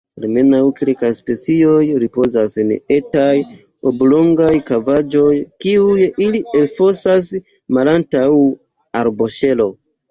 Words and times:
Almenaŭ 0.19 0.59
kelkaj 0.77 1.09
specioj 1.17 1.81
ripozas 2.03 2.57
en 2.63 2.71
etaj 2.97 3.35
oblongaj 3.93 4.51
kavaĵoj 4.73 5.31
kiujn 5.67 6.19
ili 6.29 6.45
elfosas 6.63 7.33
malantaŭ 7.79 8.29
arboŝelo. 9.05 9.75